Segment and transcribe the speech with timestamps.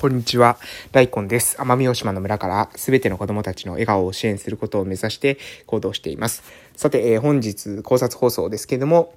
[0.00, 0.58] こんにちは。
[0.92, 1.56] 大根です。
[1.56, 6.44] 奄美大島の村からすべての子供たちの笑顔を支援することを目指して行動しています。
[6.76, 9.12] さて、えー、本日考察放送ですけども、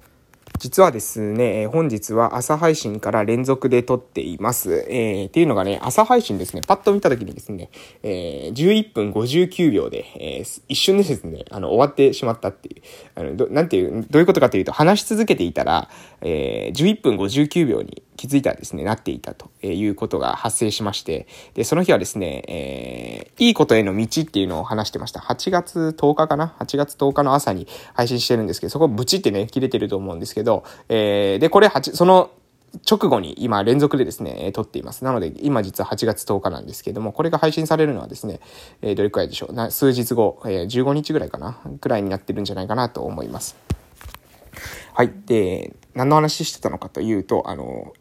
[0.58, 4.84] 実はですねえ、本日は朝配信から連続で撮っています。
[4.88, 7.70] えー、っていうのがね、朝配信ですね、パッと見た時にですね、
[8.02, 12.82] えー、11分59秒で、えー、一瞬でですね、あの、終わってしまったっていう、
[13.14, 15.88] あの、ど、なんていう、どういうことかというと、話し続けていたら、
[16.22, 25.20] えー、11分59秒に気づいたらですね、なっていたということが発生しまして、で、その日はですね、えー、いいことへの道っていうのを話してました。
[25.20, 32.30] 8月10日かな ?8 月10日の朝に配信してるんですけど、そこブチってね、切れてると思うんですけど、えー、で、これ8、その、
[32.88, 35.04] 直後に今連続でですね、撮っています。
[35.04, 38.40] なので今実は8月10日なんですけども、これが配信されるのはですね、
[38.80, 41.58] え、どれくらいでしょう、数日後、え、15日ぐらいかな？
[41.80, 43.56] くらいになってるんじゃないかなと思います。
[44.94, 45.12] はい。
[45.26, 47.92] で、何の話してたのかというと、あの、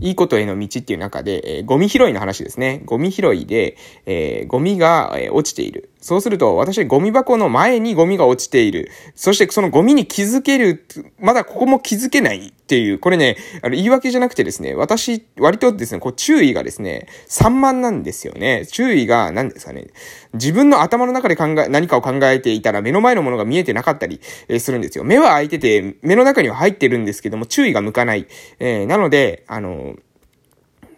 [0.00, 2.82] いいことへの道っていう中で、えー、ゴミ拾いの話ですね。
[2.84, 5.89] ゴミ拾いで、えー、ゴミが、えー、落ちている。
[6.00, 8.90] そうすると、私、ゴミ箱の前にゴミが落ちている。
[9.14, 10.86] そして、そのゴミに気づける、
[11.18, 18.64] まだここも気づけないっていう、これね、あの、言い訳じゃなくてですね、私、割とですね、こう、注意がですね、散漫なんですよね。
[18.64, 19.88] 注意が、何ですかね、
[20.32, 24.20] 自分の頭の中で考え、何かを考えていたら、目の前のものが見えてなかったり、
[24.58, 25.04] するんですよ。
[25.04, 28.26] 目は開いてて、目の中には入ってるんですけども、注意が向かない。
[28.58, 29.96] えー、なので、あの、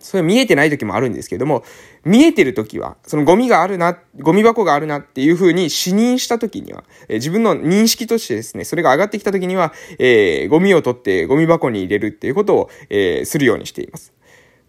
[0.03, 1.65] それ見えてない時もあるんですけども、
[2.05, 14.13] 見えてる時は、そのゴミがあるな、ゴミ箱があるなっていう風に視認した時には、え、自分の認識としてですね、それが上がってきた時には、えー、ゴミを取ってゴミ箱に入れるっていうことを、えー、するようにしています。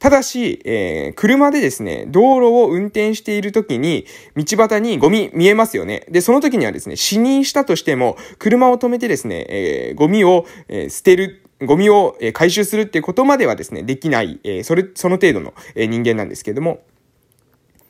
[0.04, 6.06] ただし、えー、車でですね、道路を運転している時に、道端にゴミ見えますよね。
[6.10, 16.82] で、その時にはですね、視認したとしても、車を止めてですね、えー、ゴミを、えー、捨てるゴミを回収するっていうことまではですね、できない、えそれ、その程度の人間なんですけれども、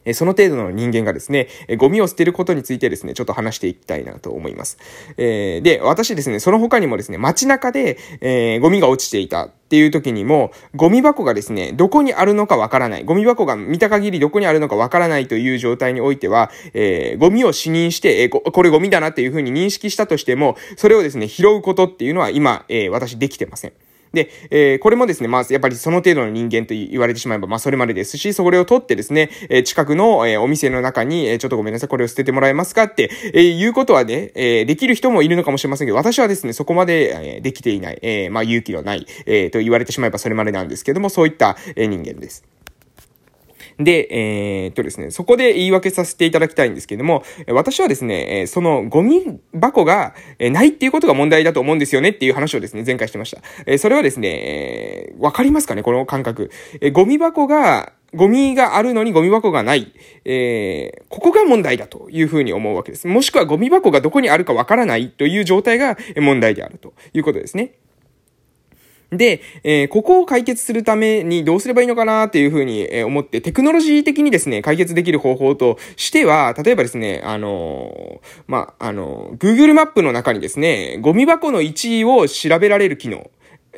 [0.05, 4.77] えその程度の人間がですね、えゴミを捨てることについてですね、ちょっと話していきたいなと思います。
[5.17, 13.05] えー、で、私ですね、その他にもですね、街中で、えー、ゴミが落ちていたっていう時にも、ゴミ箱がですね、どこにあるのかわからない。
[13.05, 23.73] ゴミ箱が見た限りどこにあるのかわからないという状態においては、えー、ゴミを視認して、えー、これゴミだなっていうふうに認識したとしても、それをですね、拾うことっていうのは今、えー、私できてません。
[24.13, 42.43] で、えー、これもですね、まあ、やっぱりその程度の人間と言われてしまえば、まあ、それまでですし、それを取ってですね、えー、近くの、えー、お店の中に、えー、ちょっとごめんなさい、これを捨ててもらえますかって、えー、いうことはね、えー、できる人もいるのかもしれませんけど、私はですね、そこまで、えー、できていない、えー、まあ、勇気のない、えー、と言われてしまえばそれまでなんですけども、そういった、えー、人間です。
[43.79, 44.07] で、
[44.63, 53.35] えー、っとですね、そこで言い訳させていただきたいんですけども、私はですね、そのゴミ箱がないっていうことが問題だと思うんですよねっていう話をですね、前回してまし
[53.65, 53.77] た。
[53.77, 56.51] それはですね、わかりますかねこの感覚。
[56.91, 59.91] ゴミ箱が、ゴミがあるのにゴミ箱がない。
[60.25, 63.07] えー、ここが問題だというふうに思うわけです。
[63.07, 67.73] もしくはゴミ箱がどこにあるかわからないという状態が問題であるということですね。
[69.17, 83.29] で、えー、ここを解決するためにどうすればいいのかなっていうふうに思って、テクノロジー的にですね、解決できる方法としては、例えばですね、あのー、まあ、あのー、Google マップの中にですね、ゴミ箱の位置を調べられる機能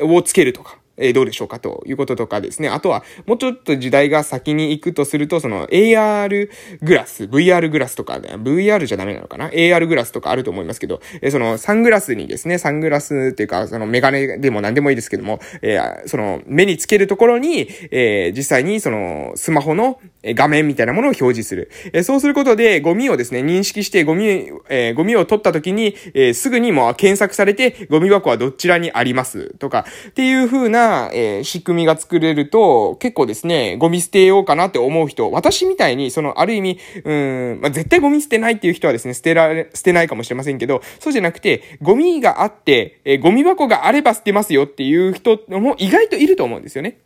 [0.01, 0.78] をつけるとか。
[0.98, 2.70] え、どうでしょうかということとかですね。
[2.70, 6.50] あとは、もうちょっと時代が先に行くとすると、その AR
[6.82, 21.69] グラス、VR グラスとか、ね VR じゃダメなのかな ?AR グラスとかあると思いますけど、え、そのサングラスにですね、サングラスっていうか、そのメガネでも何でもいいですけども、えー、その目につけるところに、えー、実際にそのスマホのえ画面みたいなものを表示する。
[21.94, 29.56] え、そうすることで、ゴミをですね、認識して、ゴミ、えー、ゴミを取った時に、えー、すぐにもう検索されて、ゴミ箱はどちらにあります？
[29.59, 46.97] とか、っていう風な、えー、仕組みが作れると、結構ですね、ゴミ捨てようかなって思う人、私みたいに、その、ある意味、うん、まあ、絶対ゴミ捨てないっていう人はですね、捨てられ、捨てないかもしれませんけど、そうじゃなくて、ゴミがあって、え、ゴミ箱があれば捨てますよっていう人も意外といると思うんですよね。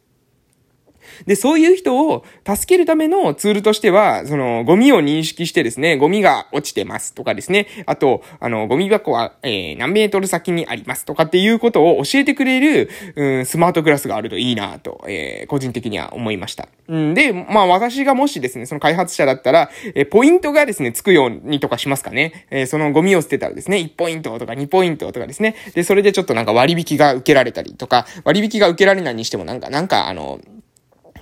[1.25, 16.67] で、そういう人を助けるためのツールとしては、その、ゴミを認識してですね、ゴミが落ちてますとかですね、あと、あの、ゴミ箱は、えー、何メートル先にありますとかっていうことを教えてくれる、うん、スマートグラスがあるといいなと、えー、個人的には思いました。
[16.87, 22.47] うん、で、まあ私がもしですね、その開発者だったら、えー、ポイントがですね、つくようにとかしますかね。
[22.49, 25.55] えー、そのゴミを捨てたらですね、1ポイントとか2ポイントとかですね。
[25.73, 30.39] で、それでちょっとなんか割引が受けられたりとか、割引が受けられないにしてもなんか、なんかあの、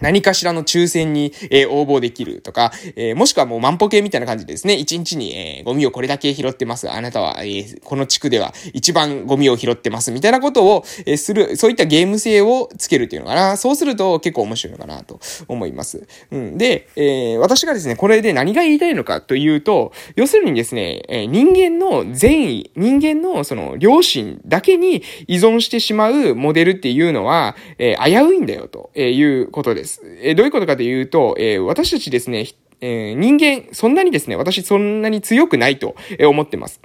[0.01, 6.89] 何かしらの抽選に、えー、応募できるとか、えー、もしくはもう万歩計みたいな感じでですね、1日に、えー、ゴミをこれだけ拾ってます。
[6.89, 10.11] あなたは、え、この地区では一番ゴミを拾ってます。
[10.11, 13.57] みたいなことを、え、する、そういったゲーム性をつけるっていうのかな。
[13.57, 16.07] そうすると結構面白いのかなと思います。
[16.31, 16.57] うん。
[16.57, 29.86] で、え、私がですね、これで何が言いたいのかというと、要するにですね、え、人間の善意、人間のその良心だけに依存してしまうモデルっていうのは、え、危ういんだよということです。。
[30.21, 32.47] えー、どういうことかというと、えー、私たちですね、
[32.81, 35.95] えー、人間、そんなにですね、私そんなに強くないと
[36.27, 36.81] 思ってます。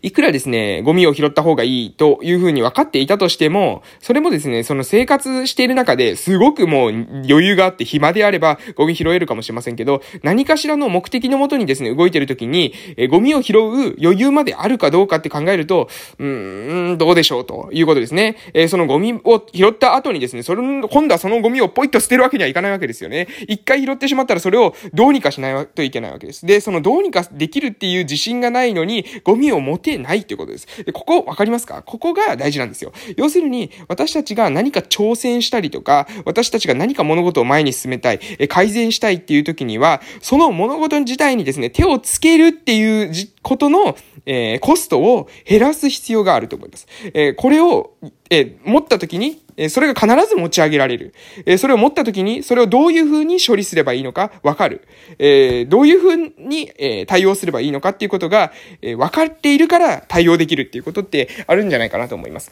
[0.00, 18.36] いくらですね、ゴミを拾った方がいいというふうに分かっていたとしても、それもですね、その生活している中ですごくもう余裕があって暇であればゴミ拾えるかもしれませんけど、何かしらの目的のもとにですね、動いている時に、えゴミを拾う余裕まであるかどうかって考えると、うーん、どうでしょうということですね。
[18.54, 23.28] えー、そのゴミを拾った後にですね、それ、今度はそのゴミをポイッと捨てるわけにはいかないわけですよね。
[23.48, 26.46] 一回拾ってしまったらそれをどうにかしないといけないわけです。
[26.46, 30.84] で、そのどうにかできるっていう自信がないのに、ゴミを持てないっていうことです。
[30.84, 32.92] で、ここわかりますかここが大事なんですよ。
[33.16, 43.12] 要するに、私たちが何か挑戦したりとか、私たちが何か物事を前に進めたい、え改善したいっていう時には、その物事自体にですね、手をつけるっていう
[43.42, 46.86] ことの、えー、コストを減らす必要があると思います。
[47.14, 47.94] えー、これを、
[48.30, 51.14] えー、持った時に、えそれが必ず持ち上げられる。
[51.46, 54.86] えそれを持った時に、それをどういう風に処理すればいいのかわかる。
[55.18, 62.50] えどういう風に、え対応すればいいのかっていうことが、え分かっているから対応できるっていうことってあるんじゃないかなと思います。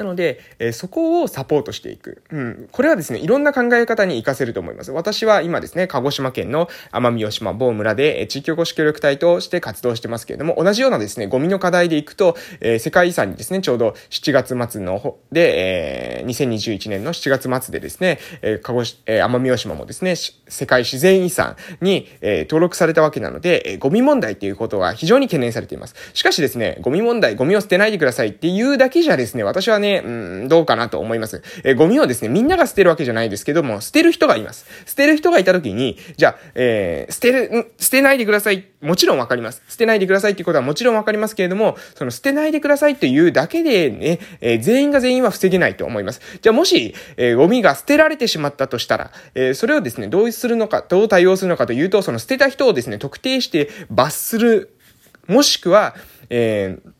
[0.00, 2.22] なので、え、そこをサポートしていく。
[2.30, 2.68] うん。
[2.72, 4.92] これはですね、いろんな考え方に活かせると思います。
[4.92, 25.94] 私は今ですね、鹿児島県の奄美大島某村で、え、地域おこし協力隊として活動してますけれども、同じようなですね、ゴミの課題でいくと、え、世界遺産にですね、ちょうど7月末ので、えー、2021年の7月末でですね、えー、鹿児、え、奄美大島もですね、世界自然遺産に、え、登録されたわけなので、え、ゴミ問題っていうことは非常に懸念されています。
[26.14, 31.42] しかしですね、ゴミ問題、ゴミを捨てないでくださいっていうだけじゃですね、私はね、うん、どうかなと思います。
[31.64, 34.66] えー、ゴミをですね、みんなが捨てるわけじゃないですけども、捨てる人がいます。
[34.86, 38.66] 捨てる人がいた時に、じゃあ、えー、捨てる、捨てないでください。
[38.80, 39.62] もちろんわかります。
[39.68, 46.20] 捨てないでくださいっていうことはもちろんわかりますけれども、その捨てないでくださいというだけでね、えー、全員が全員は防げないと思います。
[46.40, 54.74] じゃあもし、えー、ゴミが捨てられてしまったとしたら、えー、それをですね、どうするのか、どう対応するのかというと、その捨てた人をですね、特定して罰する、
[55.26, 55.94] もしくは、
[56.30, 56.90] えー、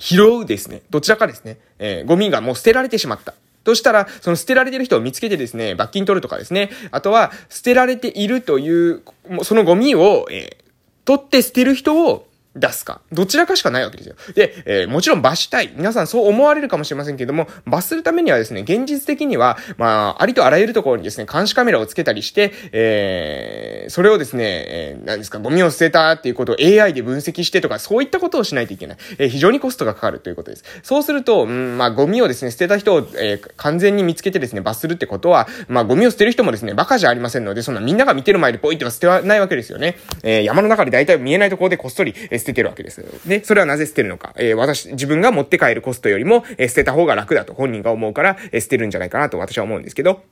[0.00, 0.82] 拾うですね。
[0.90, 1.58] どちらかですね。
[1.78, 3.34] えー、ゴミがもう捨てられてしまった。
[3.62, 6.70] としたら、その捨てられてる人を見つけてですね、罰金取るとかですね。
[6.90, 9.02] あとは、捨てられているという、
[9.42, 10.64] そのゴミを、えー、
[11.04, 12.26] 取って捨てる人を
[12.56, 13.00] 出すか。
[13.12, 14.16] どちらかしかないわけですよ。
[14.34, 15.72] で、えー、もちろん罰したい。
[15.76, 28.96] 皆さんそう思われるかもしれませんけども、罰するためにはですね、現実的には、まあ、ありとあらゆるところにですね、監視カメラをつけたりして、えー、それをですね、えー、何ですか、ゴミを捨てたっていうことを AI で分析してとか、そういったことをしないといけない。
[29.18, 30.64] えー、非常にコストがかかるということです。
[30.82, 39.98] そうすると、うん、まあ、ゴミをですね、捨てた人を、えー、完全に見つけてですね、罰するってことは、まあ、ゴミを捨てる人もですね、バカじゃありませんので、そんなみんなが見てる前でポイっては捨てはないわけですよね。
[40.24, 43.04] えー、山の中で大体見えないところでこっそり捨ててるわけです。
[43.26, 44.34] で、それはなぜ捨てるのか。
[44.36, 50.22] えー、私、自分が持って帰るコストよりも、えー、捨てた方が楽だと本人が思うから、えー、捨てるんじゃないかなと私は思うんですけど、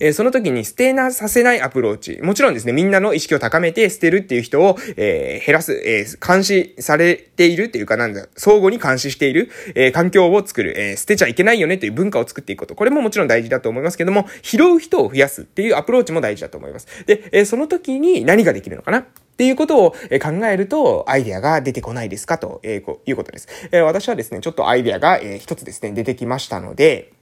[0.00, 2.20] えー、その時に捨てなさせないアプローチ。
[2.22, 12.74] もちろんですね、みんなの意識を高めて捨てるっていう人を、えー、減らす、えー、監視されているっていうかなんだ、相互に監視している、え、環境を作る、え、捨てちゃいけないよねという文化を作っていくこと。
[12.74, 16.86] これももちろん大事だと思いますけども、拾う人を増やすっていうアプローチも大事だと思います。
[17.06, 19.06] で、え、その時に何ができるのかな
[19.36, 23.48] っていうことを考えると、アイデアが出てこないですかとえこういうことです。
[23.70, 27.12] え私はですね、ちょっとアイデアが一つですね、出てきましたので、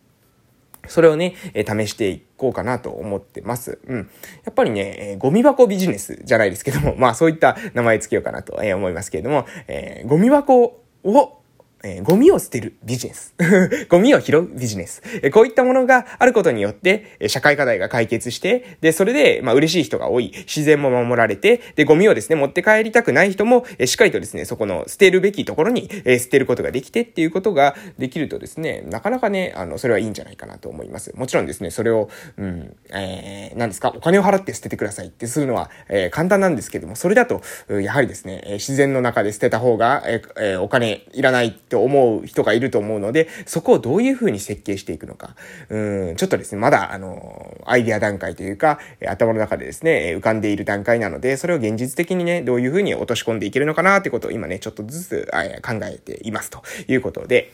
[0.87, 3.81] それをね、え試していこうかなと思ってます。
[3.89, 4.11] うん。
[4.45, 11.41] やっぱりね、えゴミ箱ビジネスじゃないですけども、まあそういった名前つけようかなとえ思いますけれども、えー、ゴミ箱を
[11.85, 13.35] えー、ゴミを捨てるビジネス。
[13.91, 15.03] ゴミを拾うビジネス。
[15.23, 20.33] えー、こういったものがあることによって、え、社会課題が解決して、で、それで、まあ、嬉しい人が多い。
[20.35, 31.13] 自然も守られて、で、ゴミをですね、持って帰りたくない人も、え、しっかりとですね、そこの捨てるべきところに、え、捨てることができてっていうことができるとですね、なかなかね、あの、それはいいんじゃないかなと思います。
[31.15, 45.35] もちろんですね、それを、うん、えー、何ですか、お金を払って捨ててくださいってするのは、えー、簡単なんですけども、それだと、やはりですね、自然の中で捨てた方が、えー、お金いらないって思う人がいると思うので、そこをどういう風に設計していくのか。
[45.69, 55.29] うん、ちょっとですね、まだ、あの、アイデア段階というか、頭の中でですね、浮かんでいる段階なので、それを現実的にね、どういう風に落とし込んでいけるのかなってことを今ね、ちょっとずつ
[55.63, 57.53] 考えていますということで、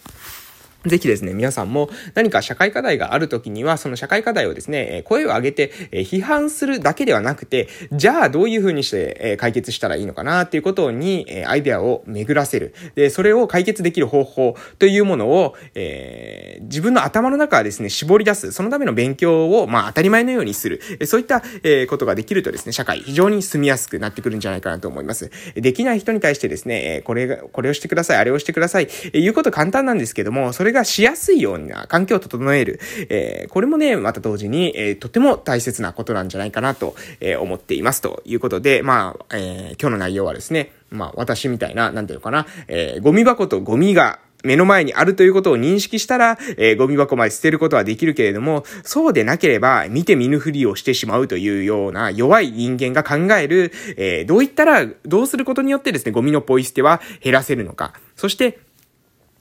[0.86, 12.74] ぜひですね、皆さんも何か社会課題があるときには、その社会課題をですね、声を上げて批判するだけではなくて、じゃあどういうふうにして解決したらいいのかなっていうことにアイデアを巡らせる。
[12.94, 18.52] で、それを解決できる方法というものを、えー、自分の頭の中はですね、絞り出す。
[18.52, 20.80] そのための勉強を、まあ当たり前のようにする。
[21.04, 21.42] そういった、
[21.88, 25.30] ことができるとですね、社会非常に住みやすくなってくるんじゃないかなと思います。
[25.54, 32.80] できない人に対してですね、これ、これをしてください、あれをしてください、いうこと簡単なんですけども、それれがしやすいような環境を整える。
[33.08, 38.00] えー、これもね、また同時に、えー、とても大切なことなんじゃないかなと、えー、思っています。
[38.00, 57.92] ということで、まあ、え、今日の内容はですね、まあ、私みたいな、なんていうのかな、え、ゴミ箱とゴミが、目の前にあるということを認識したら、えー、ゴミ箱まで捨てることはできるけれども、そうでなければ、見て見ぬふりをしてしまうというような弱い人間が考える、えー、どういったら、どうすることによってですね、ゴミのポイ捨ては減らせるのか。
[58.16, 58.58] そして、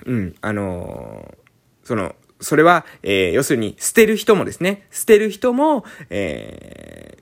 [0.05, 7.17] うん、あのー、その、それは、えー、要するに、捨てる人もですね、捨てる人も、え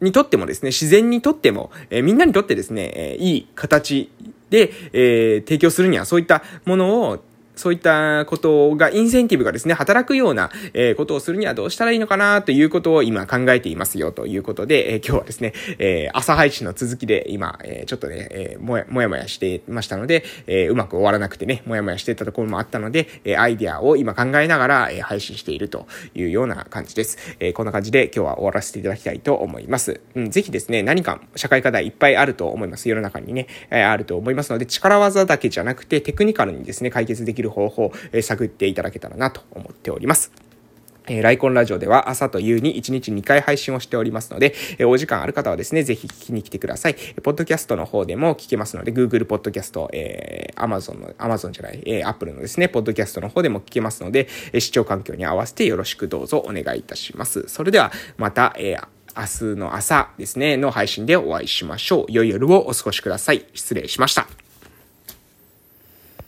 [0.00, 4.10] ー、にとってもですね、自然にとっても、えー、みんなにとってですね、えー、いい形
[4.50, 7.24] で、えー、提供するにはそういったものを
[7.56, 27.36] そういったことが、インセンティブがですね、働くような、え、ことをするにはどうしたらいいのかなということを今考えていますよということで、え、今日はですね、え、朝配信の続きで今、え、ちょっとね、え、もやもやもやしてましたので、え、うまく終わらなくてね、もやもやしてたところもあったので、え、アイディアを今考えながら、え、配信しているというような感じです。
[27.40, 30.00] え、こんな感じで今日は終わらせていただきたいと思います。
[30.14, 32.88] うん、ぜひですね、何か社会課題いっぱいあると思います。
[32.88, 40.32] 世の中にね、え、あると思いますので、力技だけじゃなくてテクニカルにですね、解決できる方法、えー探っていただけたらなと思っております。
[41.06, 46.94] えー、ライコンラジオでは朝と夕に1日2回配信をしておりますので、えー、お時間ある方はですね、ぜひ聞きに来てください。
[47.22, 57.44] ポッドキャストの方でも聞けますので、Google ポッドキャスト、えー、Amazon の、Amazon じゃない、えー、Apple のですね、ポッドキャストの方でも聞けますので、えー、視聴環境に合わせてよろしくどうぞお願いいたします。
[57.48, 62.06] それでは、また、えー、明日の朝ですね、の配信でお会いしましょう。
[62.08, 63.44] 良い夜をお過ごしください。
[63.52, 64.43] 失礼しました。